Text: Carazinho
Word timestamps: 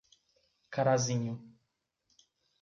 Carazinho 0.73 1.37